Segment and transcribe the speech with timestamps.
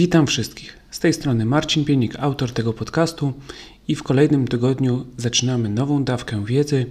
[0.00, 0.78] Witam wszystkich.
[0.90, 3.32] Z tej strony Marcin Pienik, autor tego podcastu,
[3.88, 6.86] i w kolejnym tygodniu zaczynamy nową dawkę wiedzy.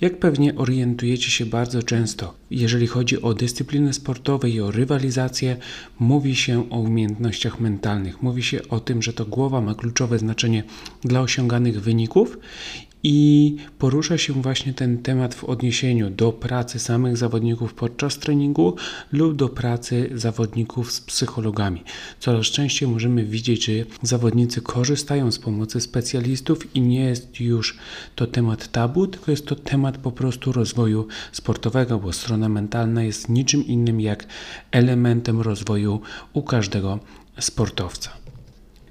[0.00, 5.56] Jak pewnie orientujecie się bardzo często, jeżeli chodzi o dyscypliny sportowe i o rywalizację,
[5.98, 8.22] mówi się o umiejętnościach mentalnych.
[8.22, 10.64] Mówi się o tym, że to głowa ma kluczowe znaczenie
[11.04, 12.38] dla osiąganych wyników
[13.02, 18.76] i porusza się właśnie ten temat w odniesieniu do pracy samych zawodników podczas treningu
[19.12, 21.84] lub do pracy zawodników z psychologami.
[22.20, 27.76] Coraz częściej możemy widzieć, że zawodnicy korzystają z pomocy specjalistów i nie jest już
[28.16, 33.28] to temat tabu, tylko jest to temat po prostu rozwoju sportowego, bo strona mentalna jest
[33.28, 34.26] niczym innym jak
[34.70, 36.00] elementem rozwoju
[36.32, 36.98] u każdego
[37.38, 38.21] sportowca.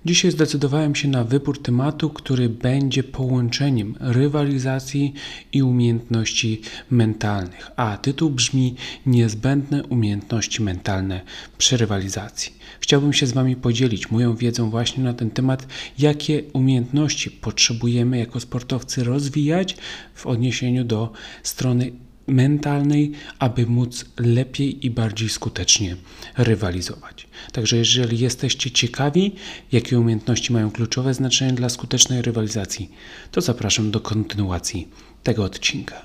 [0.05, 5.13] Dzisiaj zdecydowałem się na wybór tematu, który będzie połączeniem rywalizacji
[5.53, 7.71] i umiejętności mentalnych.
[7.75, 8.75] A tytuł brzmi
[9.05, 11.21] Niezbędne umiejętności mentalne
[11.57, 12.53] przy rywalizacji.
[12.79, 15.67] Chciałbym się z Wami podzielić moją wiedzą właśnie na ten temat,
[15.99, 19.77] jakie umiejętności potrzebujemy jako sportowcy rozwijać
[20.13, 21.11] w odniesieniu do
[21.43, 21.91] strony
[22.31, 25.95] mentalnej, aby móc lepiej i bardziej skutecznie
[26.37, 27.27] rywalizować.
[27.51, 29.35] Także jeżeli jesteście ciekawi,
[29.71, 32.91] jakie umiejętności mają kluczowe znaczenie dla skutecznej rywalizacji,
[33.31, 34.87] to zapraszam do kontynuacji
[35.23, 36.01] tego odcinka.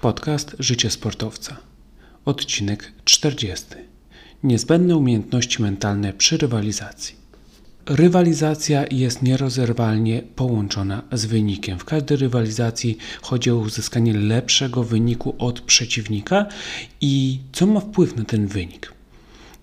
[0.00, 1.56] Podcast Życie Sportowca.
[2.24, 3.66] Odcinek 40.
[4.42, 7.19] Niezbędne umiejętności mentalne przy rywalizacji.
[7.92, 11.78] Rywalizacja jest nierozerwalnie połączona z wynikiem.
[11.78, 16.46] W każdej rywalizacji chodzi o uzyskanie lepszego wyniku od przeciwnika
[17.00, 18.92] i co ma wpływ na ten wynik.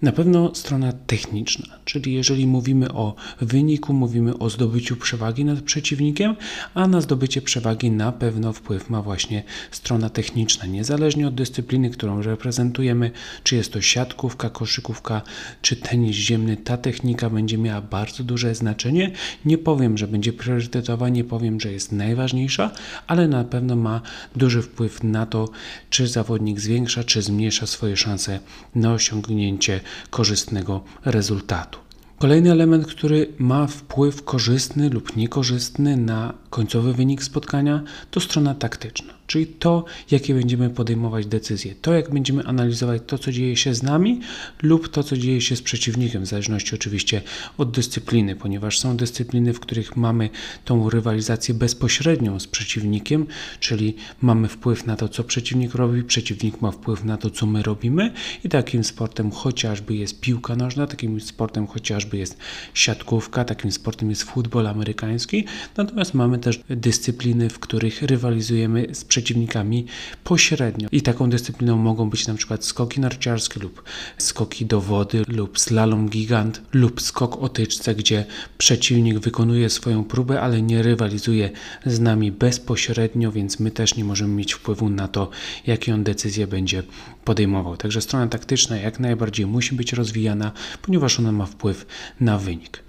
[0.01, 6.35] Na pewno strona techniczna, czyli jeżeli mówimy o wyniku, mówimy o zdobyciu przewagi nad przeciwnikiem,
[6.73, 12.21] a na zdobycie przewagi na pewno wpływ ma właśnie strona techniczna, niezależnie od dyscypliny, którą
[12.21, 13.11] reprezentujemy,
[13.43, 15.21] czy jest to siatkówka, koszykówka,
[15.61, 19.11] czy tenis ziemny, ta technika będzie miała bardzo duże znaczenie.
[19.45, 22.71] Nie powiem, że będzie priorytetowa, nie powiem, że jest najważniejsza,
[23.07, 24.01] ale na pewno ma
[24.35, 25.49] duży wpływ na to,
[25.89, 28.39] czy zawodnik zwiększa, czy zmniejsza swoje szanse
[28.75, 31.79] na osiągnięcie korzystnego rezultatu.
[32.19, 39.17] Kolejny element, który ma wpływ korzystny lub niekorzystny na końcowy wynik spotkania, to strona taktyczna
[39.27, 43.83] czyli to, jakie będziemy podejmować decyzje, to, jak będziemy analizować to, co dzieje się z
[43.83, 44.19] nami
[44.63, 47.21] lub to, co dzieje się z przeciwnikiem, w zależności oczywiście
[47.57, 50.29] od dyscypliny, ponieważ są dyscypliny, w których mamy
[50.65, 53.25] tą rywalizację bezpośrednią z przeciwnikiem,
[53.59, 57.63] czyli mamy wpływ na to, co przeciwnik robi, przeciwnik ma wpływ na to, co my
[57.63, 58.13] robimy
[58.43, 62.37] i takim sportem chociażby jest piłka nożna, takim sportem chociażby jest
[62.73, 65.45] siatkówka, takim sportem jest futbol amerykański,
[65.77, 69.85] natomiast mamy też dyscypliny, w których rywalizujemy z przeciwnikami
[70.23, 70.89] pośrednio.
[70.91, 73.83] I taką dyscypliną mogą być na przykład skoki narciarskie lub
[74.17, 78.25] skoki do wody lub slalom gigant lub skok o tyczce, gdzie
[78.57, 81.49] przeciwnik wykonuje swoją próbę, ale nie rywalizuje
[81.85, 85.29] z nami bezpośrednio, więc my też nie możemy mieć wpływu na to,
[85.67, 86.83] jakie on decyzje będzie
[87.25, 87.77] podejmował.
[87.77, 91.85] Także strona taktyczna jak najbardziej musi być rozwijana, ponieważ ona ma wpływ
[92.19, 92.86] na wynik.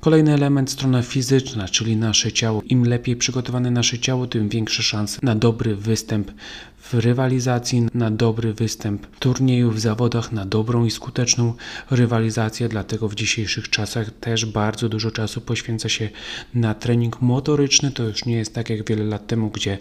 [0.00, 2.62] Kolejny element, strona fizyczna, czyli nasze ciało.
[2.66, 6.30] Im lepiej przygotowane nasze ciało, tym większe szanse na dobry występ
[6.80, 11.54] w rywalizacji, na dobry występ turnieju, w zawodach, na dobrą i skuteczną
[11.90, 12.68] rywalizację.
[12.68, 16.08] Dlatego w dzisiejszych czasach też bardzo dużo czasu poświęca się
[16.54, 17.90] na trening motoryczny.
[17.90, 19.78] To już nie jest tak jak wiele lat temu, gdzie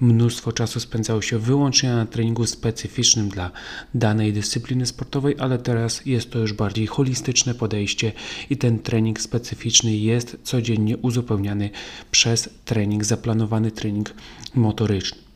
[0.00, 3.50] mnóstwo czasu spędzało się wyłącznie na treningu specyficznym dla
[3.94, 8.12] danej dyscypliny sportowej, ale teraz jest to już bardziej holistyczne podejście
[8.50, 11.70] i ten trening specyficzny jest codziennie uzupełniany
[12.10, 14.14] przez trening, zaplanowany trening
[14.54, 15.31] motoryczny.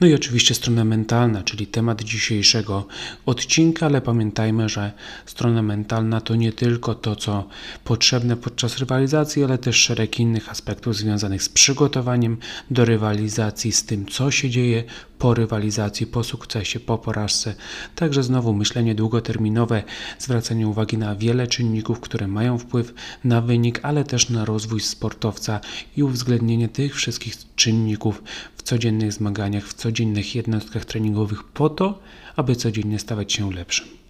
[0.00, 2.86] No i oczywiście strona mentalna, czyli temat dzisiejszego
[3.26, 4.92] odcinka, ale pamiętajmy, że
[5.26, 7.48] strona mentalna to nie tylko to, co
[7.84, 12.36] potrzebne podczas rywalizacji, ale też szereg innych aspektów związanych z przygotowaniem
[12.70, 14.84] do rywalizacji, z tym, co się dzieje
[15.18, 17.54] po rywalizacji, po sukcesie, po porażce.
[17.94, 19.82] Także znowu myślenie długoterminowe,
[20.18, 22.94] zwracanie uwagi na wiele czynników, które mają wpływ
[23.24, 25.60] na wynik, ale też na rozwój sportowca
[25.96, 28.22] i uwzględnienie tych wszystkich czynników
[28.56, 31.98] w codziennych zmaganiach, w codziennych jednostkach treningowych po to,
[32.36, 34.03] aby codziennie stawać się lepszym.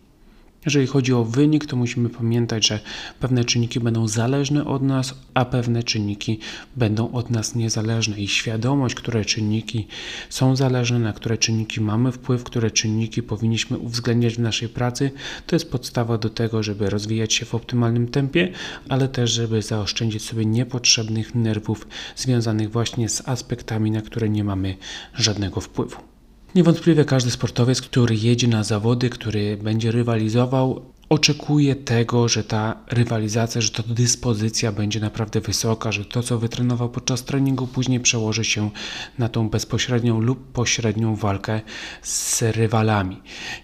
[0.65, 2.81] Jeżeli chodzi o wynik, to musimy pamiętać, że
[3.21, 6.39] pewne czynniki będą zależne od nas, a pewne czynniki
[6.77, 8.19] będą od nas niezależne.
[8.19, 9.87] I świadomość, które czynniki
[10.31, 15.11] są zależne, na które czynniki mamy wpływ, które czynniki powinniśmy uwzględniać w naszej pracy,
[15.47, 18.53] to jest podstawa do tego, żeby rozwijać się w optymalnym tempie,
[18.89, 24.77] ale też, żeby zaoszczędzić sobie niepotrzebnych nerwów związanych właśnie z aspektami, na które nie mamy
[25.15, 26.14] żadnego wpływu.
[26.55, 33.61] Niewątpliwie każdy sportowiec, który jedzie na zawody, który będzie rywalizował, oczekuje tego, że ta rywalizacja,
[33.61, 38.71] że ta dyspozycja będzie naprawdę wysoka, że to, co wytrenował podczas treningu, później przełoży się
[39.19, 41.61] na tą bezpośrednią lub pośrednią walkę
[42.03, 43.21] z rywalami.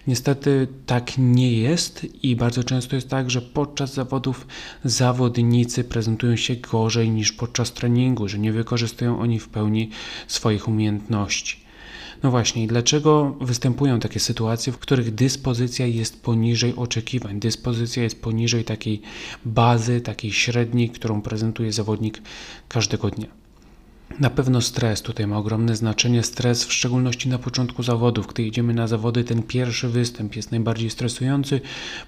[0.06, 4.46] Niestety tak nie jest i bardzo często jest tak, że podczas zawodów
[4.84, 9.90] zawodnicy prezentują się gorzej niż podczas treningu, że nie wykorzystują oni w pełni
[10.26, 11.69] swoich umiejętności.
[12.22, 17.40] No właśnie, dlaczego występują takie sytuacje, w których dyspozycja jest poniżej oczekiwań?
[17.40, 19.02] Dyspozycja jest poniżej takiej
[19.44, 22.22] bazy, takiej średniej, którą prezentuje zawodnik
[22.68, 23.39] każdego dnia.
[24.20, 26.22] Na pewno stres tutaj ma ogromne znaczenie.
[26.22, 28.26] Stres, w szczególności na początku zawodów.
[28.26, 31.60] Gdy idziemy na zawody, ten pierwszy występ jest najbardziej stresujący,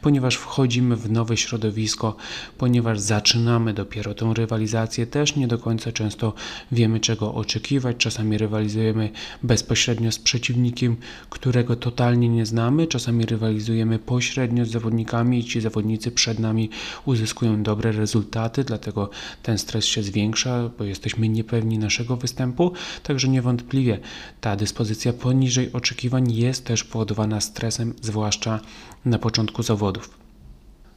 [0.03, 2.17] ponieważ wchodzimy w nowe środowisko,
[2.59, 5.07] ponieważ zaczynamy dopiero tę rywalizację.
[5.07, 6.35] Też nie do końca często
[6.73, 7.97] wiemy, czego oczekiwać.
[7.97, 9.11] Czasami rywalizujemy
[9.43, 10.97] bezpośrednio z przeciwnikiem,
[11.31, 12.87] którego totalnie nie znamy.
[12.87, 16.71] Czasami rywalizujemy pośrednio z zawodnikami i ci zawodnicy przed nami
[17.05, 19.11] uzyskują dobre rezultaty, dlatego
[19.43, 22.73] ten stres się zwiększa, bo jesteśmy niepewni naszego naszego występu,
[23.03, 23.99] także niewątpliwie
[24.41, 28.61] ta dyspozycja poniżej oczekiwań jest też powodowana stresem, zwłaszcza
[29.05, 30.22] na początku zawodów.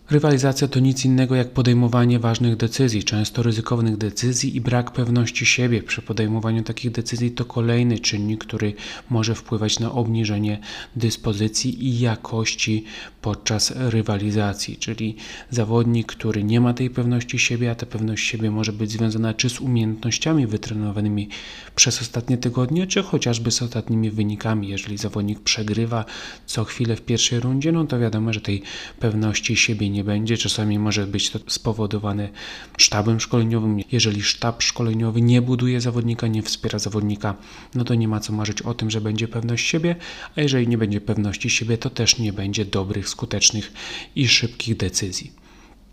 [0.10, 5.84] Rywalizacja to nic innego jak podejmowanie ważnych decyzji, często ryzykownych decyzji i brak pewności siebie
[5.84, 8.74] przy podejmowaniu takich decyzji to kolejny czynnik, który
[9.10, 10.60] może wpływać na obniżenie
[10.96, 12.84] dyspozycji i jakości
[13.22, 15.16] podczas rywalizacji, czyli
[15.50, 19.50] zawodnik, który nie ma tej pewności siebie, a ta pewność siebie może być związana czy
[19.50, 21.30] z umiejętnościami wytrenowanymi
[21.75, 24.68] przez ostatnie tygodnie, czy chociażby z ostatnimi wynikami.
[24.68, 26.06] Jeżeli zawodnik przegrywa
[26.46, 28.62] co chwilę w pierwszej rundzie, no to wiadomo, że tej
[29.00, 30.38] pewności siebie nie będzie.
[30.38, 32.30] Czasami może być to spowodowane
[32.78, 33.80] sztabem szkoleniowym.
[33.92, 37.36] Jeżeli sztab szkoleniowy nie buduje zawodnika, nie wspiera zawodnika,
[37.76, 39.96] no to nie ma co marzyć o tym, że będzie pewność siebie,
[40.36, 43.74] a jeżeli nie będzie pewności siebie, to też nie będzie dobrych, skutecznych
[44.16, 45.46] i szybkich decyzji.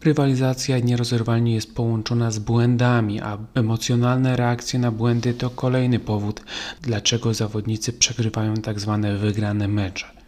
[0.05, 6.41] Rywalizacja nierozerwalnie jest połączona z błędami, a emocjonalne reakcje na błędy to kolejny powód,
[6.81, 10.22] dlaczego zawodnicy przegrywają tak zwane wygrane mecze.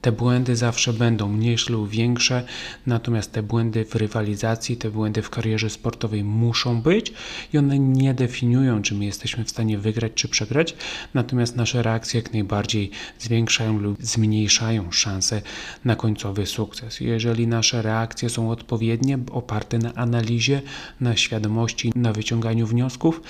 [0.00, 2.44] Te błędy zawsze będą mniejsze lub większe,
[2.86, 7.12] natomiast te błędy w rywalizacji, te błędy w karierze sportowej muszą być
[7.52, 10.74] i one nie definiują, czy my jesteśmy w stanie wygrać czy przegrać,
[11.14, 15.42] natomiast nasze reakcje jak najbardziej zwiększają lub zmniejszają szanse
[15.84, 17.00] na końcowy sukces.
[17.00, 20.62] Jeżeli nasze reakcje są odpowiednie, oparte na analizie,
[21.00, 23.20] na świadomości, na wyciąganiu wniosków,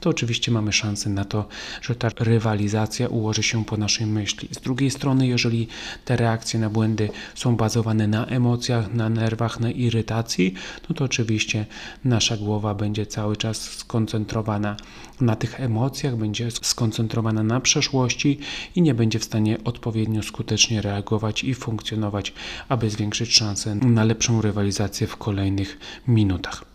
[0.00, 1.48] to oczywiście mamy szansę na to,
[1.82, 4.48] że ta rywalizacja ułoży się po naszej myśli.
[4.52, 5.68] Z drugiej strony, jeżeli
[6.04, 10.54] te reakcje na błędy są bazowane na emocjach, na nerwach, na irytacji,
[10.88, 11.66] no to oczywiście
[12.04, 14.76] nasza głowa będzie cały czas skoncentrowana
[15.20, 18.38] na tych emocjach, będzie skoncentrowana na przeszłości
[18.76, 22.32] i nie będzie w stanie odpowiednio skutecznie reagować i funkcjonować,
[22.68, 26.69] aby zwiększyć szanse na lepszą rywalizację w kolejnych minutach.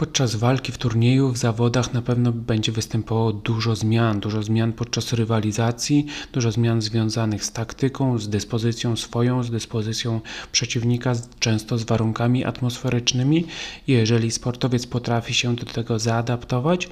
[0.00, 5.12] Podczas walki w turnieju, w zawodach na pewno będzie występowało dużo zmian, dużo zmian podczas
[5.12, 10.20] rywalizacji, dużo zmian związanych z taktyką, z dyspozycją swoją, z dyspozycją
[10.52, 13.46] przeciwnika, często z warunkami atmosferycznymi.
[13.86, 16.88] Jeżeli sportowiec potrafi się do tego zaadaptować,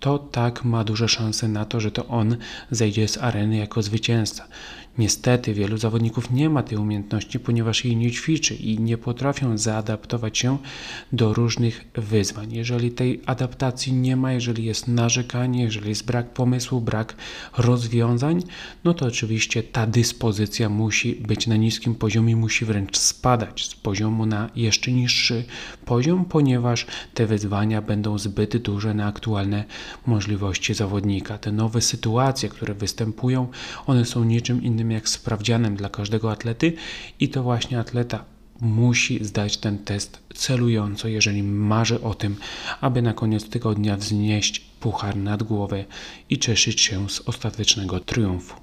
[0.00, 2.36] to tak ma duże szanse na to, że to on
[2.70, 4.48] zejdzie z areny jako zwycięzca.
[4.98, 10.38] Niestety wielu zawodników nie ma tej umiejętności, ponieważ jej nie ćwiczy i nie potrafią zaadaptować
[10.38, 10.58] się
[11.12, 12.52] do różnych wyzwań.
[12.52, 17.14] Jeżeli tej adaptacji nie ma, jeżeli jest narzekanie, jeżeli jest brak pomysłu, brak
[17.58, 18.42] rozwiązań,
[18.84, 24.26] no to oczywiście ta dyspozycja musi być na niskim poziomie, musi wręcz spadać z poziomu
[24.26, 25.44] na jeszcze niższy
[25.84, 29.64] poziom, ponieważ te wyzwania będą zbyt duże na aktualne
[30.06, 31.38] możliwości zawodnika.
[31.38, 33.48] Te nowe sytuacje, które występują,
[33.86, 36.72] one są niczym innym jak sprawdzianem dla każdego atlety
[37.20, 38.24] i to właśnie atleta
[38.60, 42.36] musi zdać ten test celująco, jeżeli marzy o tym,
[42.80, 45.84] aby na koniec tygodnia wznieść puchar nad głowę
[46.30, 48.54] i cieszyć się z ostatecznego triumfu.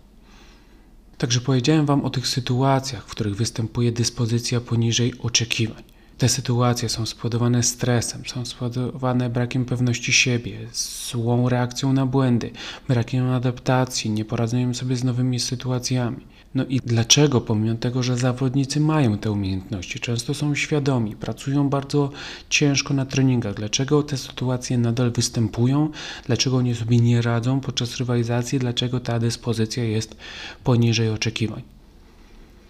[1.18, 5.95] Także powiedziałem Wam o tych sytuacjach, w których występuje dyspozycja poniżej oczekiwań.
[6.18, 12.52] Te sytuacje są spowodowane stresem, są spowodowane brakiem pewności siebie, złą reakcją na błędy,
[12.88, 16.18] brakiem adaptacji, nieporadzeniem sobie z nowymi sytuacjami.
[16.56, 22.12] No i dlaczego, pomimo tego, że zawodnicy mają te umiejętności, często są świadomi, pracują bardzo
[22.50, 25.90] ciężko na treningach, dlaczego te sytuacje nadal występują,
[26.26, 30.18] dlaczego oni sobie nie radzą podczas rywalizacji, dlaczego ta dyspozycja jest
[30.64, 31.75] poniżej oczekiwań?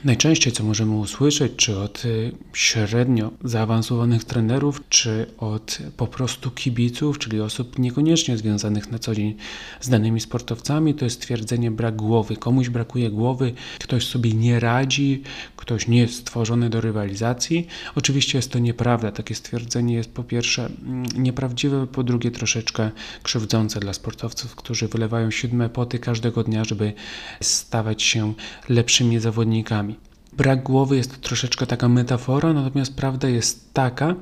[0.06, 7.20] Najczęściej, co możemy usłyszeć, czy od y, średnio zaawansowanych trenerów, czy od po prostu kibiców,
[7.20, 9.36] czyli osób niekoniecznie związanych na co dzień
[9.82, 12.38] z danymi sportowcami, to jest twierdzenie brak głowy.
[12.38, 15.24] Komuś brakuje głowy, ktoś sobie nie radzi,
[15.56, 17.68] ktoś nie jest stworzony do rywalizacji.
[17.96, 19.12] Oczywiście jest to nieprawda.
[19.12, 22.92] Takie stwierdzenie jest po pierwsze mm, nieprawdziwe, po drugie troszeczkę
[23.24, 26.94] krzywdzące dla sportowców, którzy wylewają siódme poty każdego dnia, żeby
[27.42, 28.34] stawać się
[28.70, 29.95] lepszymi zawodnikami.
[30.38, 34.16] Brak głowy jest to troszeczkę taka metafora, natomiast prawda jest taka,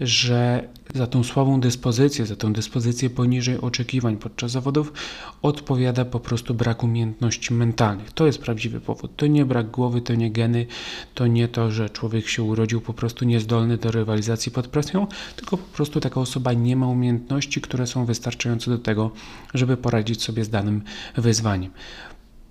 [0.00, 4.92] że za tą słabą dyspozycję, za tą dyspozycję poniżej oczekiwań podczas zawodów
[5.42, 8.12] odpowiada po prostu brak umiejętności mentalnych.
[8.12, 9.16] To jest prawdziwy powód.
[9.16, 10.66] To nie brak głowy, to nie geny,
[11.14, 15.56] to nie to, że człowiek się urodził po prostu niezdolny do rywalizacji pod presją, tylko
[15.56, 19.10] po prostu taka osoba nie ma umiejętności, które są wystarczające do tego,
[19.54, 20.82] żeby poradzić sobie z danym
[21.16, 21.70] wyzwaniem.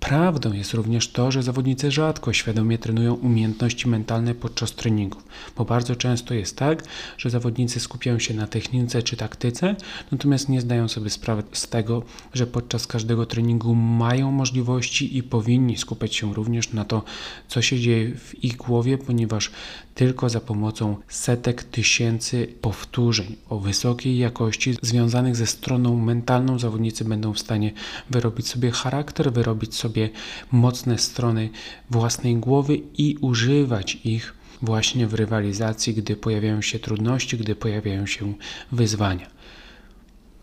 [0.02, 5.24] Prawdą jest również to, że zawodnicy rzadko świadomie trenują umiejętności mentalne podczas treningów,
[5.56, 6.84] bo bardzo często jest tak,
[7.18, 9.76] że zawodnicy skupiają się na technice czy taktyce,
[10.12, 12.02] natomiast nie zdają sobie sprawy z tego,
[12.34, 17.02] że podczas każdego treningu mają możliwości i powinni skupiać się również na to,
[17.48, 19.50] co się dzieje w ich głowie, ponieważ
[19.94, 27.32] tylko za pomocą setek tysięcy powtórzeń o wysokiej jakości związanych ze stroną mentalną zawodnicy będą
[27.32, 27.72] w stanie
[28.10, 30.10] wyrobić sobie charakter, wyrobić sobie sobie
[30.52, 31.50] mocne strony
[31.90, 38.34] własnej głowy i używać ich właśnie w rywalizacji, gdy pojawiają się trudności, gdy pojawiają się
[38.72, 39.26] wyzwania.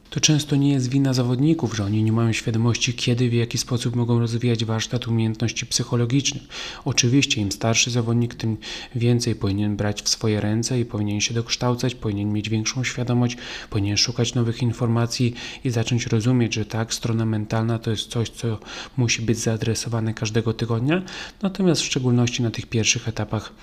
[0.10, 3.96] To często nie jest wina zawodników, że oni nie mają świadomości, kiedy, w jaki sposób
[3.96, 6.44] mogą rozwijać warsztat umiejętności psychologicznych.
[6.86, 8.58] Oczywiście, im starszy zawodnik, tym
[8.96, 13.38] więcej powinien brać w swoje ręce i powinien się dokształcać, powinien mieć większą świadomość,
[13.70, 18.60] powinien szukać nowych informacji i zacząć rozumieć, że tak, strona mentalna to jest coś, co
[18.98, 21.02] musi być zaadresowane każdego tygodnia.
[21.42, 23.54] Natomiast w szczególności na tych pierwszych etapach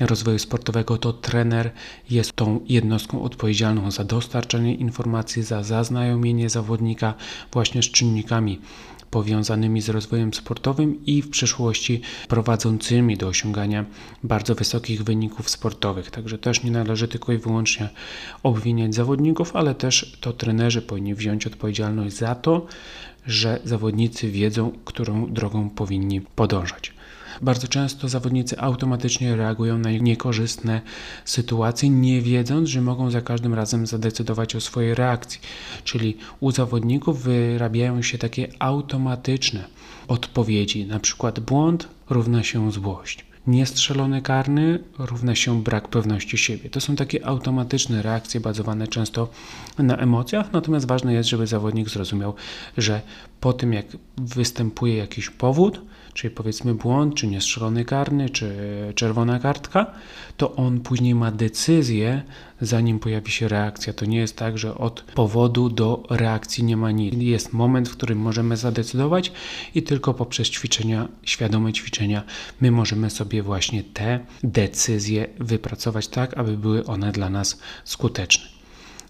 [0.00, 1.70] rozwoju sportowego, to trener
[2.10, 7.14] jest tą jednostką odpowiedzialną za dostarczanie informacji, za zaznajomienie zawodnika
[7.52, 8.58] właśnie z czynnikami
[9.12, 13.84] powiązanymi z rozwojem sportowym i w przyszłości prowadzącymi do osiągania
[14.22, 16.10] bardzo wysokich wyników sportowych.
[16.10, 17.88] Także też nie należy tylko i wyłącznie
[18.42, 22.66] obwiniać zawodników, ale też to trenerzy powinni wziąć odpowiedzialność za to,
[23.26, 26.92] że zawodnicy wiedzą, którą drogą powinni podążać.
[27.42, 30.80] Bardzo często zawodnicy automatycznie reagują na niekorzystne
[31.24, 35.40] sytuacje, nie wiedząc, że mogą za każdym razem zadecydować o swojej reakcji.
[35.84, 39.64] Czyli u zawodników wyrabiają się takie automatyczne
[40.08, 46.70] odpowiedzi, na przykład błąd równa się złość niestrzelony karny równa się brak pewności siebie.
[46.70, 49.28] To są takie automatyczne reakcje bazowane często
[49.78, 52.34] na emocjach, natomiast ważne jest, żeby zawodnik zrozumiał,
[52.78, 53.02] że
[53.42, 55.80] po tym jak występuje jakiś powód,
[56.14, 58.54] czyli powiedzmy błąd, czy niestrzelony karny, czy
[58.94, 59.86] czerwona kartka,
[60.36, 62.22] to on później ma decyzję,
[62.60, 63.92] zanim pojawi się reakcja.
[63.92, 67.14] To nie jest tak, że od powodu do reakcji nie ma nic.
[67.18, 69.32] Jest moment, w którym możemy zadecydować
[69.74, 72.22] i tylko poprzez ćwiczenia, świadome ćwiczenia,
[72.60, 78.51] my możemy sobie właśnie te decyzje wypracować tak, aby były one dla nas skuteczne.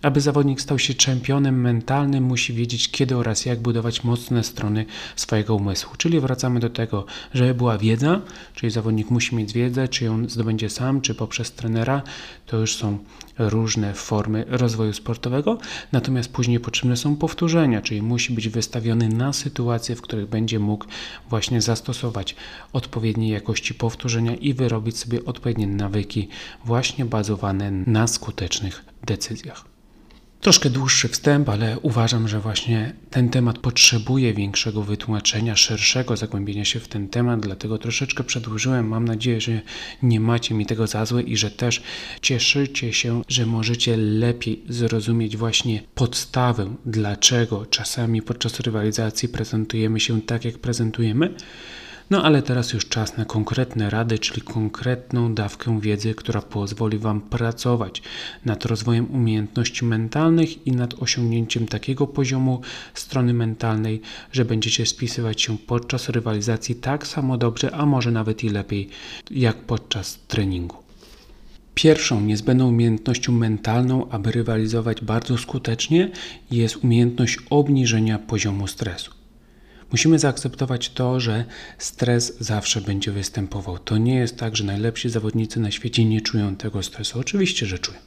[0.02, 5.54] Aby zawodnik stał się czempionem mentalnym, musi wiedzieć kiedy oraz jak budować mocne strony swojego
[5.54, 5.92] umysłu.
[5.96, 8.20] Czyli wracamy do tego, żeby była wiedza,
[8.54, 12.02] czyli zawodnik musi mieć wiedzę, czy ją zdobędzie sam, czy poprzez trenera.
[12.46, 12.98] To już są
[13.38, 15.58] różne formy rozwoju sportowego,
[15.92, 20.84] natomiast później potrzebne są powtórzenia, czyli musi być wystawiony na sytuacje, w których będzie mógł
[21.30, 22.36] właśnie zastosować
[22.72, 26.28] odpowiedniej jakości powtórzenia i wyrobić sobie odpowiednie nawyki,
[26.64, 29.71] właśnie bazowane na skutecznych decyzjach.
[30.42, 36.80] Troszkę dłuższy wstęp, ale uważam, że właśnie ten temat potrzebuje większego wytłumaczenia, szerszego zagłębienia się
[36.80, 38.88] w ten temat, dlatego troszeczkę przedłużyłem.
[38.88, 39.60] Mam nadzieję, że
[40.02, 41.82] nie macie mi tego za złe i że też
[42.22, 50.44] cieszycie się, że możecie lepiej zrozumieć właśnie podstawę, dlaczego czasami podczas rywalizacji prezentujemy się tak,
[50.44, 51.34] jak prezentujemy
[52.12, 57.20] no ale teraz już czas na konkretne rady, czyli konkretną dawkę wiedzy, która pozwoli Wam
[57.20, 58.02] pracować
[58.44, 62.60] nad rozwojem umiejętności mentalnych i nad osiągnięciem takiego poziomu
[62.94, 64.00] strony mentalnej,
[64.32, 68.88] że będziecie spisywać się podczas rywalizacji tak samo dobrze, a może nawet i lepiej,
[69.30, 70.76] jak podczas treningu.
[71.74, 76.10] Pierwszą niezbędną umiejętnością mentalną, aby rywalizować bardzo skutecznie,
[76.50, 79.21] jest umiejętność obniżenia poziomu stresu
[79.92, 81.44] Musimy zaakceptować to, że
[81.78, 83.78] stres zawsze będzie występował.
[83.78, 87.18] To nie jest tak, że najlepsi zawodnicy na świecie nie czują tego stresu.
[87.20, 87.98] Oczywiście, że czują.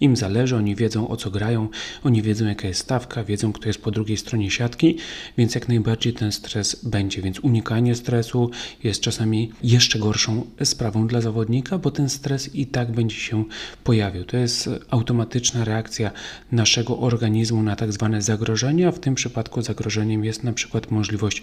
[0.00, 1.68] Im zależy, oni wiedzą o co grają,
[2.04, 4.98] oni wiedzą jaka jest stawka, wiedzą kto jest po drugiej stronie siatki,
[5.38, 7.22] więc jak najbardziej ten stres będzie.
[7.22, 8.50] Więc unikanie stresu
[8.82, 13.44] jest czasami jeszcze gorszą sprawą dla zawodnika, bo ten stres i tak będzie się
[13.84, 14.24] pojawił.
[14.24, 16.10] To jest automatyczna reakcja
[16.52, 18.92] naszego organizmu na tak zwane zagrożenia.
[18.92, 21.33] W tym przypadku zagrożeniem jest na przykład możliwość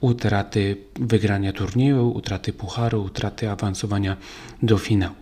[0.00, 4.16] utraty wygrania turnieju, utraty pucharu, utraty awansowania
[4.62, 5.21] do finału.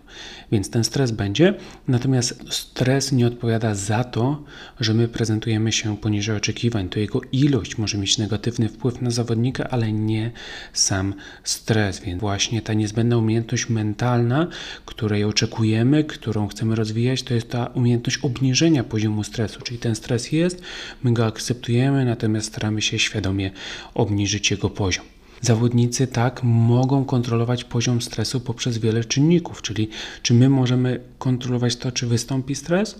[0.51, 1.53] Więc ten stres będzie,
[1.87, 4.43] natomiast stres nie odpowiada za to,
[4.79, 6.89] że my prezentujemy się poniżej oczekiwań.
[6.89, 10.31] To jego ilość może mieć negatywny wpływ na zawodnika, ale nie
[10.73, 11.13] sam
[11.43, 11.99] stres.
[11.99, 14.47] Więc właśnie ta niezbędna umiejętność mentalna,
[14.85, 19.61] której oczekujemy, którą chcemy rozwijać, to jest ta umiejętność obniżenia poziomu stresu.
[19.61, 20.61] Czyli ten stres jest,
[21.03, 23.51] my go akceptujemy, natomiast staramy się świadomie
[23.93, 25.05] obniżyć jego poziom.
[25.41, 29.89] Zawodnicy tak mogą kontrolować poziom stresu poprzez wiele czynników, czyli
[30.21, 32.99] czy my możemy kontrolować to, czy wystąpi stres?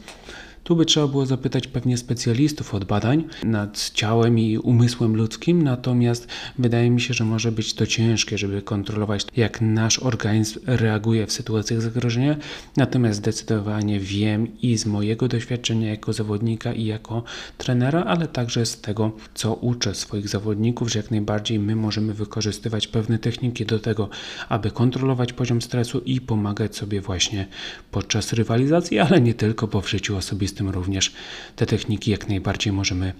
[0.63, 6.27] Tu by trzeba było zapytać pewnie specjalistów od badań nad ciałem i umysłem ludzkim, natomiast
[6.57, 11.31] wydaje mi się, że może być to ciężkie, żeby kontrolować, jak nasz organizm reaguje w
[11.31, 12.35] sytuacjach zagrożenia.
[12.77, 17.23] Natomiast zdecydowanie wiem i z mojego doświadczenia jako zawodnika i jako
[17.57, 22.87] trenera, ale także z tego, co uczę swoich zawodników, że jak najbardziej my możemy wykorzystywać
[22.87, 24.09] pewne techniki do tego,
[24.49, 27.47] aby kontrolować poziom stresu i pomagać sobie właśnie
[27.91, 31.13] podczas rywalizacji, ale nie tylko, bo w życiu osobistym tym również
[31.55, 33.13] te techniki jak najbardziej możemy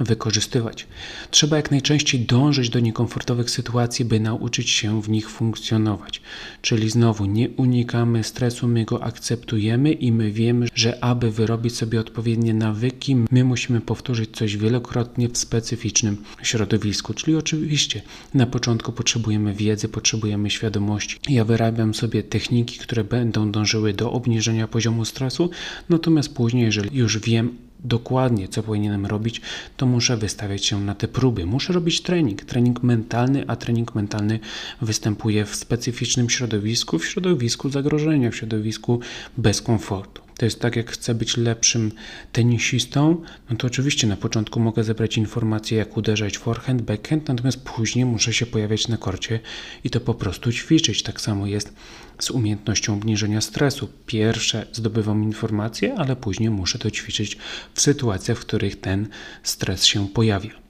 [0.00, 0.86] wykorzystywać.
[1.30, 6.22] Trzeba jak najczęściej dążyć do niekomfortowych sytuacji, by nauczyć się w nich funkcjonować.
[6.62, 12.00] Czyli znowu nie unikamy stresu, my go akceptujemy i my wiemy, że aby wyrobić sobie
[12.00, 17.14] odpowiednie nawyki, my musimy powtórzyć coś wielokrotnie w specyficznym środowisku.
[17.14, 18.02] Czyli oczywiście
[18.34, 21.18] na początku potrzebujemy wiedzy, potrzebujemy świadomości.
[21.28, 25.50] Ja wyrabiam sobie techniki, które będą dążyły do obniżenia poziomu stresu,
[25.88, 29.40] natomiast później, jeżeli już wiem, dokładnie, co powinienem robić,
[29.76, 31.46] to muszę wystawiać się na te próby.
[31.46, 34.40] Muszę robić trening, trening mentalny, a trening mentalny
[34.80, 39.00] występuje w specyficznym środowisku, w środowisku zagrożenia, w środowisku
[39.36, 40.22] bez komfortu.
[40.38, 41.92] To jest tak, jak chcę być lepszym
[42.32, 48.04] tenisistą, no to oczywiście na początku mogę zebrać informacje, jak uderzać forehand, backhand, natomiast później
[48.04, 49.40] muszę się pojawiać na korcie
[49.84, 51.02] i to po prostu ćwiczyć.
[51.02, 51.72] Tak samo jest
[52.18, 53.88] z umiejętnością obniżenia stresu.
[54.06, 57.38] Pierwsze zdobywam informacje, ale później muszę to ćwiczyć
[57.74, 59.08] w sytuacjach, w których ten
[59.42, 60.65] stres się pojawia.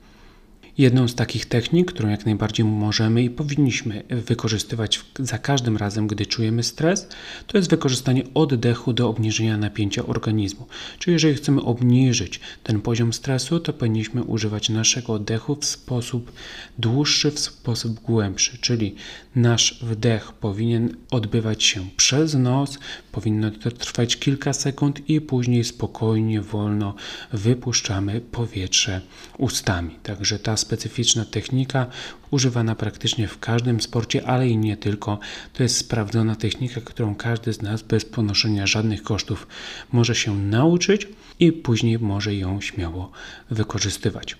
[0.79, 6.27] Jedną z takich technik, którą jak najbardziej możemy i powinniśmy wykorzystywać za każdym razem, gdy
[6.27, 7.09] czujemy stres,
[7.47, 10.67] to jest wykorzystanie oddechu do obniżenia napięcia organizmu.
[10.99, 16.33] Czyli jeżeli chcemy obniżyć ten poziom stresu, to powinniśmy używać naszego oddechu w sposób
[16.79, 18.59] dłuższy, w sposób głębszy.
[18.61, 18.95] Czyli
[19.35, 22.79] nasz wdech powinien odbywać się przez nos,
[23.13, 26.95] powinno to trwać kilka sekund i później spokojnie, wolno
[27.33, 29.01] wypuszczamy powietrze
[29.39, 29.95] ustami.
[30.03, 31.87] Także ta specyficzna technika,
[32.31, 35.19] używana praktycznie w każdym sporcie, ale i nie tylko.
[35.53, 39.47] To jest sprawdzona technika, którą każdy z nas bez ponoszenia żadnych kosztów
[39.93, 41.09] może się nauczyć
[41.41, 43.11] i później może ją śmiało
[43.51, 44.37] wykorzystywać.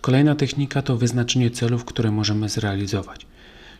[0.00, 3.26] Kolejna technika to wyznaczenie celów, które możemy zrealizować.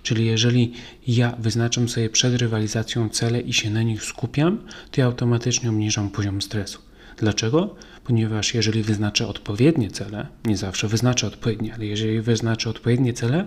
[0.02, 0.72] Czyli jeżeli
[1.06, 4.58] ja wyznaczam sobie przed rywalizacją cele i się na nich skupiam,
[4.90, 6.87] to ja automatycznie obniżam poziom stresu.
[7.18, 7.76] Dlaczego?
[8.04, 13.46] Ponieważ jeżeli wyznaczę odpowiednie cele, nie zawsze wyznaczę odpowiednie, ale jeżeli wyznaczę odpowiednie cele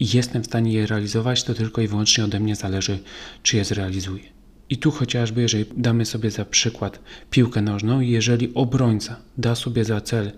[0.00, 2.98] i jestem w stanie je realizować, to tylko i wyłącznie ode mnie zależy,
[3.42, 4.22] czy je zrealizuję.
[4.70, 10.00] I tu chociażby, jeżeli damy sobie za przykład piłkę nożną, jeżeli obrońca da sobie za
[10.00, 10.32] cel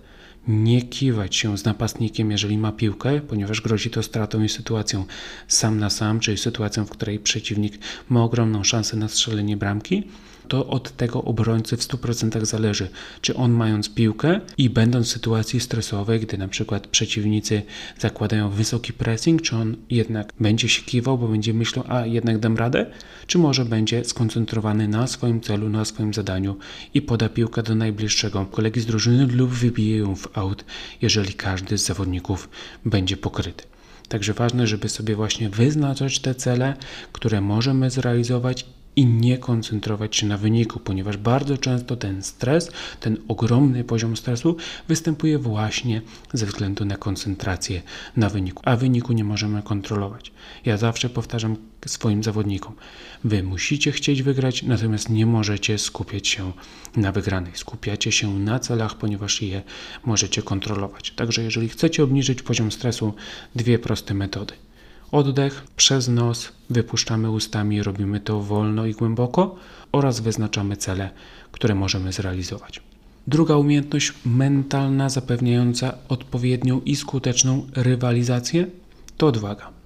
[0.47, 5.05] nie kiwać się z napastnikiem, jeżeli ma piłkę, ponieważ grozi to stratą i sytuacją
[5.47, 7.77] sam na sam, czyli sytuacją, w której przeciwnik
[8.09, 10.03] ma ogromną szansę na strzelenie bramki,
[10.49, 12.89] to od tego obrońcy w 100% zależy,
[13.21, 17.61] czy on mając piłkę i będąc w sytuacji stresowej, gdy na przykład przeciwnicy
[17.99, 22.57] zakładają wysoki pressing, czy on jednak będzie się kiwał, bo będzie myślał, a jednak dam
[22.57, 22.85] radę,
[23.27, 26.57] czy może będzie skoncentrowany na swoim celu, na swoim zadaniu
[26.93, 30.65] i poda piłkę do najbliższego kolegi z drużyny lub wybije ją w aut,
[31.01, 32.49] jeżeli każdy z zawodników
[32.85, 33.63] będzie pokryty.
[34.09, 36.73] Także ważne, żeby sobie właśnie wyznaczać te cele,
[37.11, 38.65] które możemy zrealizować
[38.99, 44.55] i nie koncentrować się na wyniku, ponieważ bardzo często ten stres, ten ogromny poziom stresu
[44.87, 46.01] występuje właśnie
[46.33, 47.81] ze względu na koncentrację
[48.17, 50.31] na wyniku, a wyniku nie możemy kontrolować.
[50.65, 52.75] Ja zawsze powtarzam swoim zawodnikom:
[53.23, 56.51] Wy musicie chcieć wygrać, natomiast nie możecie skupiać się
[56.95, 57.51] na wygranej.
[57.55, 59.61] Skupiacie się na celach, ponieważ je
[60.05, 61.11] możecie kontrolować.
[61.11, 63.13] Także, jeżeli chcecie obniżyć poziom stresu,
[63.55, 64.53] dwie proste metody.
[65.11, 69.55] Oddech przez nos, wypuszczamy ustami, robimy to wolno i głęboko
[69.91, 71.09] oraz wyznaczamy cele,
[71.51, 72.81] które możemy zrealizować.
[73.27, 78.67] Druga umiejętność mentalna zapewniająca odpowiednią i skuteczną rywalizację
[79.17, 79.78] to odwaga.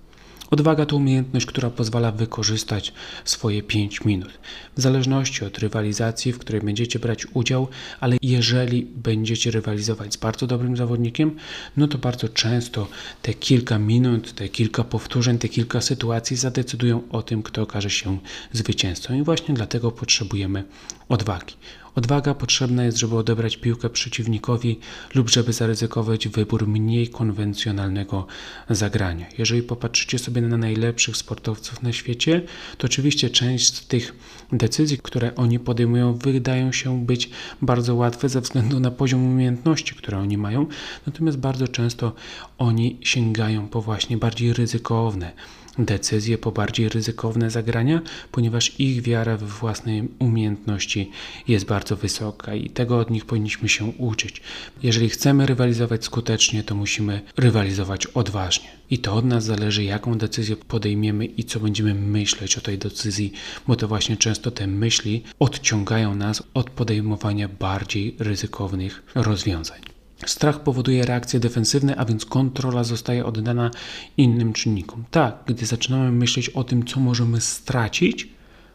[0.53, 2.93] Odwaga to umiejętność, która pozwala wykorzystać
[3.25, 4.39] swoje 5 minut.
[4.77, 7.67] W zależności od rywalizacji, w której będziecie brać udział,
[7.99, 11.35] ale jeżeli będziecie rywalizować z bardzo dobrym zawodnikiem,
[11.77, 12.87] no to bardzo często
[13.21, 18.17] te kilka minut, te kilka powtórzeń, te kilka sytuacji zadecydują o tym, kto okaże się
[18.51, 19.13] zwycięzcą.
[19.13, 20.63] I właśnie dlatego potrzebujemy
[21.09, 21.53] odwagi.
[21.95, 24.79] Odwaga potrzebna jest, żeby odebrać piłkę przeciwnikowi
[25.15, 28.27] lub żeby zaryzykować wybór mniej konwencjonalnego
[28.69, 29.25] zagrania.
[29.37, 32.41] Jeżeli popatrzycie sobie na najlepszych sportowców na świecie,
[32.77, 34.15] to oczywiście część z tych
[34.51, 37.29] decyzji, które oni podejmują, wydają się być
[37.61, 40.67] bardzo łatwe ze względu na poziom umiejętności, które oni mają,
[41.07, 42.13] natomiast bardzo często
[42.57, 45.31] oni sięgają po właśnie bardziej ryzykowne
[45.77, 51.11] decyzje, po bardziej ryzykowne zagrania, ponieważ ich wiara we własne umiejętności
[51.47, 54.41] jest bardzo wysoka i tego od nich powinniśmy się uczyć.
[54.83, 58.69] Jeżeli chcemy rywalizować skutecznie, to musimy rywalizować odważnie.
[58.89, 63.33] I to od nas zależy, jaką decyzję podejmiemy i co będziemy myśleć o tej decyzji,
[63.67, 69.92] bo to właśnie często te myśli odciągają nas od podejmowania bardziej ryzykownych rozwiązań.
[70.29, 73.71] Strach powoduje reakcje defensywne, a więc kontrola zostaje oddana
[74.17, 75.03] innym czynnikom.
[75.11, 78.29] Tak, gdy zaczynamy myśleć o tym, co możemy stracić,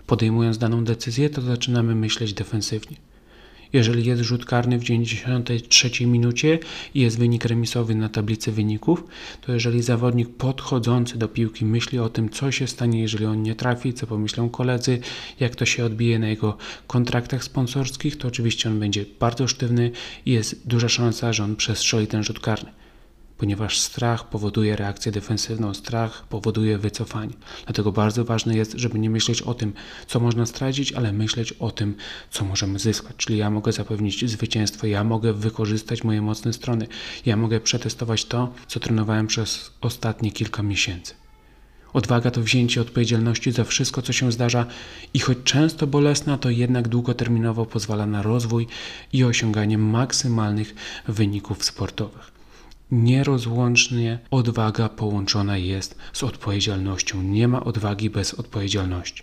[0.06, 2.96] podejmując daną decyzję, to zaczynamy myśleć defensywnie.
[3.72, 6.58] Jeżeli jest rzut karny w 93 minucie
[6.94, 9.04] i jest wynik remisowy na tablicy wyników,
[9.40, 13.54] to jeżeli zawodnik podchodzący do piłki myśli o tym, co się stanie, jeżeli on nie
[13.54, 15.00] trafi, co pomyślą koledzy,
[15.40, 19.90] jak to się odbije na jego kontraktach sponsorskich, to oczywiście on będzie bardzo sztywny
[20.26, 22.77] i jest duża szansa, że on przestrzeli ten rzut karny
[23.38, 27.32] ponieważ strach powoduje reakcję defensywną, strach powoduje wycofanie.
[27.64, 29.72] Dlatego bardzo ważne jest, żeby nie myśleć o tym,
[30.06, 31.94] co można stracić, ale myśleć o tym,
[32.30, 33.16] co możemy zyskać.
[33.16, 36.86] Czyli ja mogę zapewnić zwycięstwo, ja mogę wykorzystać moje mocne strony,
[37.26, 41.14] ja mogę przetestować to, co trenowałem przez ostatnie kilka miesięcy.
[41.92, 44.66] Odwaga to wzięcie odpowiedzialności za wszystko, co się zdarza
[45.14, 48.66] i choć często bolesna, to jednak długoterminowo pozwala na rozwój
[49.12, 50.74] i osiąganie maksymalnych
[51.08, 52.37] wyników sportowych.
[52.90, 57.22] Nierozłącznie odwaga połączona jest z odpowiedzialnością.
[57.22, 59.22] Nie ma odwagi bez odpowiedzialności.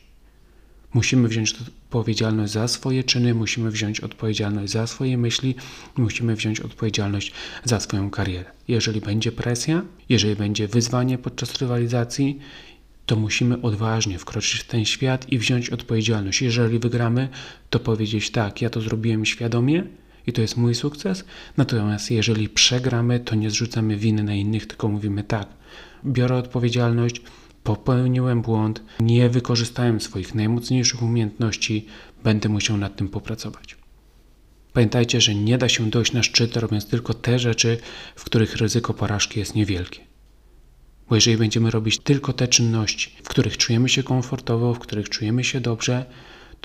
[0.94, 5.56] Musimy wziąć odpowiedzialność za swoje czyny, musimy wziąć odpowiedzialność za swoje myśli,
[5.98, 7.32] musimy wziąć odpowiedzialność
[7.64, 8.52] za swoją karierę.
[8.68, 12.40] Jeżeli będzie presja, jeżeli będzie wyzwanie podczas rywalizacji,
[13.06, 16.42] to musimy odważnie wkroczyć w ten świat i wziąć odpowiedzialność.
[16.42, 17.30] Jeżeli wygramy,
[17.70, 19.84] to powiedzieć tak, ja to zrobiłem świadomie,
[20.28, 21.26] i to jest mój sukces.
[21.58, 25.48] Natomiast jeżeli przegramy, to nie zrzucamy winy na innych, tylko mówimy tak,
[26.06, 27.22] biorę odpowiedzialność,
[27.64, 31.86] popełniłem błąd, nie wykorzystałem swoich najmocniejszych umiejętności,
[32.24, 33.78] będę musiał nad tym popracować.
[34.74, 37.78] Pamiętajcie, że nie da się dojść na szczyt, robiąc tylko te rzeczy,
[38.16, 40.00] w których ryzyko porażki jest niewielkie.
[41.10, 45.44] Bo jeżeli będziemy robić tylko te czynności, w których czujemy się komfortowo, w których czujemy
[45.44, 46.06] się dobrze,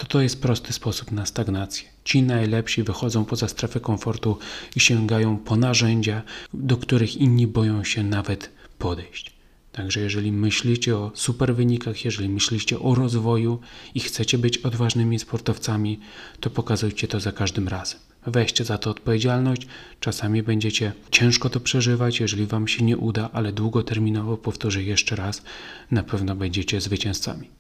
[0.01, 1.89] to to jest prosty sposób na stagnację.
[2.05, 4.39] Ci najlepsi wychodzą poza strefę komfortu
[4.77, 6.23] i sięgają po narzędzia,
[6.55, 9.33] do których inni boją się nawet podejść.
[9.73, 13.61] Także jeżeli myślicie o super wynikach, jeżeli myślicie o rozwoju
[13.95, 16.01] i chcecie być odważnymi sportowcami,
[16.41, 18.01] to pokazujcie to za każdym razem.
[18.27, 19.67] Weźcie za to odpowiedzialność.
[20.01, 25.43] Czasami będziecie ciężko to przeżywać, jeżeli Wam się nie uda, ale długoterminowo, powtórzę jeszcze raz,
[25.91, 27.60] na pewno będziecie zwycięzcami.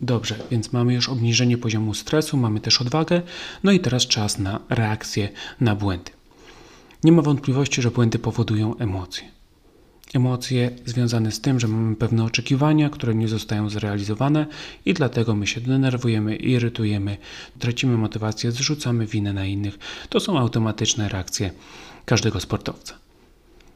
[0.00, 3.22] Dobrze, więc mamy już obniżenie poziomu stresu, mamy też odwagę,
[3.62, 5.28] no i teraz czas na reakcję
[5.60, 6.10] na błędy.
[7.04, 9.24] Nie ma wątpliwości, że błędy powodują emocje.
[10.14, 14.46] Emocje związane z tym, że mamy pewne oczekiwania, które nie zostają zrealizowane
[14.86, 17.16] i dlatego my się denerwujemy, irytujemy,
[17.58, 19.78] tracimy motywację, zrzucamy winę na innych.
[20.08, 21.50] To są automatyczne reakcje
[22.04, 23.09] każdego sportowca.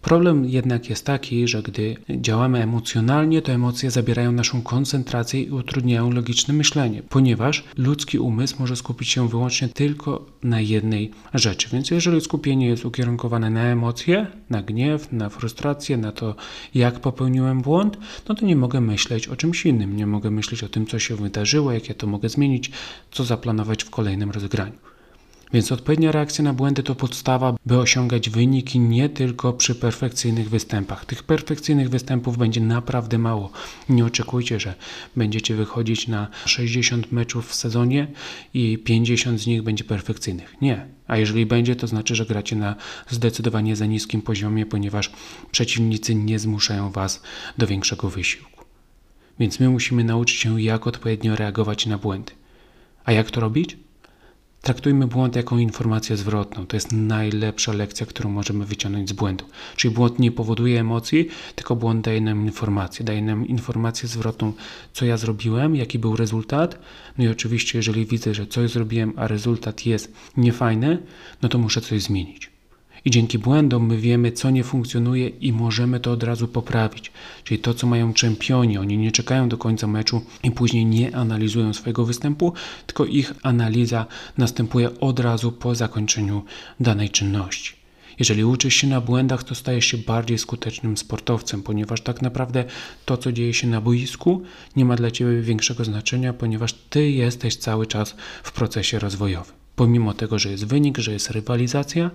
[0.04, 6.10] Problem jednak jest taki, że gdy działamy emocjonalnie, to emocje zabierają naszą koncentrację i utrudniają
[6.10, 11.68] logiczne myślenie, ponieważ ludzki umysł może skupić się wyłącznie tylko na jednej rzeczy.
[11.72, 16.34] Więc jeżeli skupienie jest ukierunkowane na emocje, na gniew, na frustrację, na to,
[16.74, 19.96] jak popełniłem błąd, no to nie mogę myśleć o czymś innym.
[19.96, 22.70] Nie mogę myśleć o tym, co się wydarzyło, jak ja to mogę zmienić,
[23.10, 24.93] co zaplanować w kolejnym rozegraniu.
[25.54, 31.04] Więc odpowiednia reakcja na błędy to podstawa, by osiągać wyniki nie tylko przy perfekcyjnych występach.
[31.04, 33.50] Tych perfekcyjnych występów będzie naprawdę mało.
[33.88, 34.74] Nie oczekujcie, że
[35.16, 38.06] będziecie wychodzić na 60 meczów w sezonie
[38.54, 40.56] i 50 z nich będzie perfekcyjnych.
[40.60, 40.86] Nie.
[41.06, 42.76] A jeżeli będzie, to znaczy, że gracie na
[43.08, 45.12] zdecydowanie za niskim poziomie, ponieważ
[45.52, 47.22] przeciwnicy nie zmuszają was
[47.58, 48.64] do większego wysiłku.
[49.38, 52.32] Więc my musimy nauczyć się, jak odpowiednio reagować na błędy.
[53.04, 53.83] A jak to robić?
[54.64, 56.66] Traktujmy błąd jako informację zwrotną.
[56.66, 59.44] To jest najlepsza lekcja, którą możemy wyciągnąć z błędu.
[59.76, 63.04] Czyli błąd nie powoduje emocji, tylko błąd daje nam informację.
[63.04, 64.52] Daje nam informację zwrotną,
[64.92, 66.78] co ja zrobiłem, jaki był rezultat.
[67.18, 70.98] No i oczywiście, jeżeli widzę, że coś zrobiłem, a rezultat jest niefajny,
[71.42, 72.53] no to muszę coś zmienić.
[73.04, 77.12] I dzięki błędom my wiemy, co nie funkcjonuje i możemy to od razu poprawić.
[77.44, 81.74] Czyli to, co mają czempioni, oni nie czekają do końca meczu i później nie analizują
[81.74, 82.52] swojego występu,
[82.86, 84.06] tylko ich analiza
[84.38, 86.42] następuje od razu po zakończeniu
[86.80, 87.84] danej czynności.
[88.18, 92.64] Jeżeli uczysz się na błędach, to stajesz się bardziej skutecznym sportowcem, ponieważ tak naprawdę
[93.04, 94.42] to, co dzieje się na boisku,
[94.76, 99.63] nie ma dla ciebie większego znaczenia, ponieważ ty jesteś cały czas w procesie rozwojowym.
[99.76, 102.10] Pomimo tego, że jest wynik, że jest rywalizacja,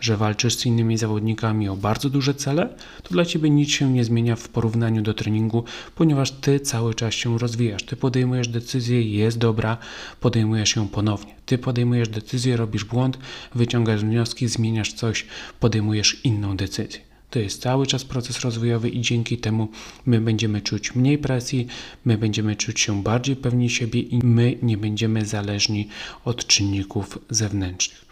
[0.00, 2.68] że walczysz z innymi zawodnikami o bardzo duże cele,
[3.02, 5.64] to dla ciebie nic się nie zmienia w porównaniu do treningu,
[5.94, 7.82] ponieważ ty cały czas się rozwijasz.
[7.82, 9.76] Ty podejmujesz decyzję, jest dobra,
[10.20, 11.34] podejmujesz ją ponownie.
[11.46, 13.18] Ty podejmujesz decyzję, robisz błąd,
[13.54, 15.26] wyciągasz wnioski, zmieniasz coś,
[15.60, 17.05] podejmujesz inną decyzję.
[17.36, 19.68] To jest cały czas proces rozwojowy i dzięki temu
[20.06, 21.66] my będziemy czuć mniej presji,
[22.04, 25.88] my będziemy czuć się bardziej pewni siebie i my nie będziemy zależni
[26.24, 28.04] od czynników zewnętrznych.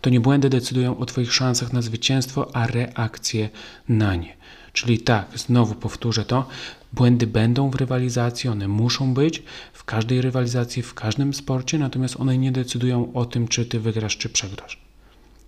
[0.00, 3.48] To nie błędy decydują o Twoich szansach na zwycięstwo, a reakcje
[3.88, 4.36] na nie.
[4.72, 6.48] Czyli tak, znowu powtórzę to,
[6.92, 9.42] błędy będą w rywalizacji, one muszą być
[9.72, 14.16] w każdej rywalizacji, w każdym sporcie, natomiast one nie decydują o tym, czy Ty wygrasz,
[14.16, 14.89] czy przegrasz.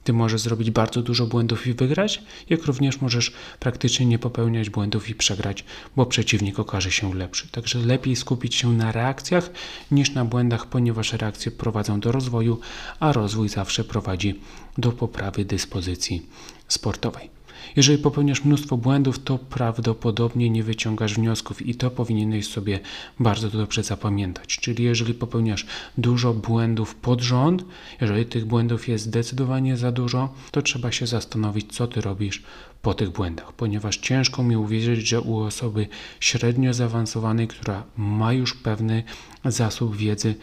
[0.05, 5.09] Ty możesz zrobić bardzo dużo błędów i wygrać, jak również możesz praktycznie nie popełniać błędów
[5.09, 5.65] i przegrać,
[5.97, 7.49] bo przeciwnik okaże się lepszy.
[7.49, 9.51] Także lepiej skupić się na reakcjach
[9.91, 12.61] niż na błędach, ponieważ reakcje prowadzą do rozwoju,
[13.01, 14.41] a rozwój zawsze prowadzi
[14.79, 16.27] do poprawy dyspozycji
[16.69, 17.42] sportowej.
[17.77, 22.81] Jeżeli popełniasz mnóstwo błędów, to prawdopodobnie nie wyciągasz wniosków i to powinieneś sobie
[23.21, 24.59] bardzo dobrze zapamiętać.
[24.59, 25.67] Czyli jeżeli popełniasz
[25.99, 27.65] dużo błędów pod rząd,
[28.01, 32.43] jeżeli tych błędów jest zdecydowanie za dużo, to trzeba się zastanowić, co ty robisz
[32.83, 35.87] po tych błędach, ponieważ ciężko mi uwierzyć, że u osoby
[36.21, 39.03] średnio zaawansowanej, która ma już pewny
[39.45, 40.35] zasób wiedzy,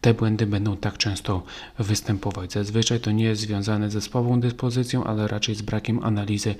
[0.00, 1.42] te błędy będą tak często
[1.78, 2.52] występować.
[2.52, 6.54] Zazwyczaj to nie jest związane ze słabą dyspozycją, ale raczej z brakiem analizy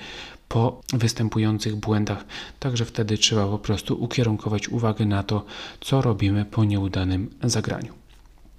[0.48, 2.24] po występujących błędach.
[2.61, 5.44] Także wtedy trzeba po prostu ukierunkować uwagę na to,
[5.81, 8.08] co robimy po nieudanym zagraniu.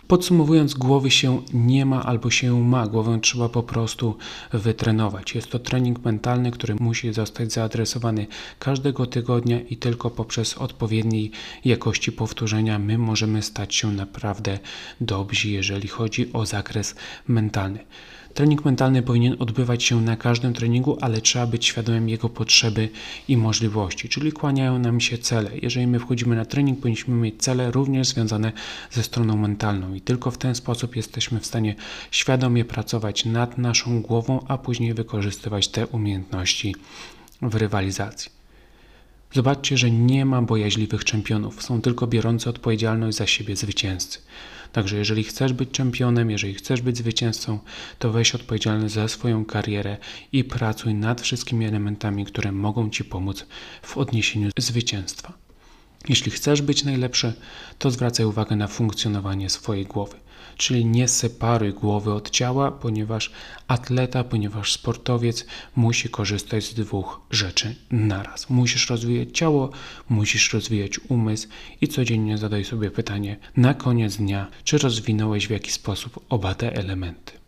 [0.10, 4.18] Podsumowując, głowy się nie ma albo się ma, głowę trzeba po prostu
[4.54, 5.36] wytrenować.
[5.36, 8.28] Jest to trening mentalny, który musi zostać zaadresowany
[8.60, 11.32] każdego tygodnia i tylko poprzez odpowiedniej
[11.66, 14.60] jakości powtórzenia my możemy stać się naprawdę
[15.02, 16.96] dobrzy, jeżeli chodzi o zakres
[17.28, 17.80] mentalny.
[18.34, 22.90] Trening mentalny powinien odbywać się na każdym treningu, ale trzeba być świadomym jego potrzeby
[23.28, 25.52] i możliwości, czyli kłaniają nam się cele.
[25.62, 28.52] Jeżeli my wchodzimy na trening, powinniśmy mieć cele również związane
[28.92, 31.76] ze stroną mentalną i tylko w ten sposób jesteśmy w stanie
[32.12, 36.76] świadomie pracować nad naszą głową, a później wykorzystywać te umiejętności
[37.42, 38.32] w rywalizacji.
[39.34, 44.20] Zobaczcie, że nie ma bojaźliwych czempionów, są tylko biorący odpowiedzialność za siebie zwycięzcy.
[44.72, 47.60] Także jeżeli chcesz być czempionem, jeżeli chcesz być zwycięzcą,
[48.00, 49.98] to weź odpowiedzialność za swoją karierę
[50.32, 53.46] i pracuj nad wszystkimi elementami, które mogą Ci pomóc
[53.82, 55.34] w odniesieniu zwycięstwa.
[56.10, 57.34] Jeśli chcesz być najlepszy,
[57.80, 60.16] to zwracaj uwagę na funkcjonowanie swojej głowy.
[60.60, 63.32] Czyli nie separuj głowy od ciała, ponieważ
[63.68, 65.46] atleta, ponieważ sportowiec
[65.76, 68.50] musi korzystać z dwóch rzeczy naraz.
[68.50, 69.70] Musisz rozwijać ciało,
[70.10, 71.48] musisz rozwijać umysł
[71.82, 76.76] i codziennie zadaj sobie pytanie na koniec dnia, czy rozwinąłeś w jakiś sposób oba te
[76.76, 77.39] elementy.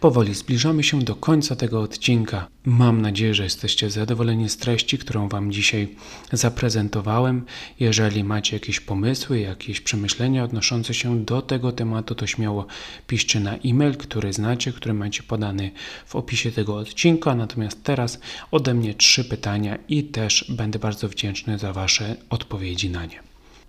[0.00, 2.46] Powoli zbliżamy się do końca tego odcinka.
[2.64, 5.88] Mam nadzieję, że jesteście zadowoleni z treści, którą Wam dzisiaj
[6.32, 7.44] zaprezentowałem.
[7.80, 12.66] Jeżeli macie jakieś pomysły, jakieś przemyślenia odnoszące się do tego tematu, to śmiało
[13.06, 15.70] piszcie na e-mail, który znacie, który macie podany
[16.06, 17.34] w opisie tego odcinka.
[17.34, 23.06] Natomiast teraz ode mnie trzy pytania i też będę bardzo wdzięczny za Wasze odpowiedzi na
[23.06, 23.20] nie.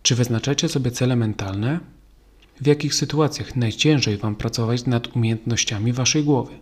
[0.04, 1.95] Czy wyznaczacie sobie cele mentalne?
[2.62, 6.60] W jakich sytuacjach najciężej Wam pracować nad umiejętnościami Waszej głowy?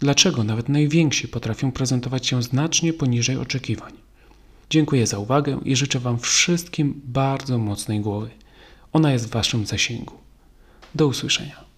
[0.00, 3.92] Dlaczego nawet najwięksi potrafią prezentować się znacznie poniżej oczekiwań?
[4.70, 8.30] Dziękuję za uwagę i życzę Wam wszystkim bardzo mocnej głowy.
[8.92, 10.14] Ona jest w Waszym zasięgu.
[10.94, 11.69] Do usłyszenia.